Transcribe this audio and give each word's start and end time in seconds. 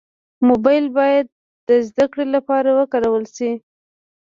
موبایل 0.47 0.85
باید 0.97 1.25
د 1.69 1.69
زدهکړې 1.87 2.25
لپاره 2.35 2.69
وکارول 2.79 3.25
شي. 3.35 3.51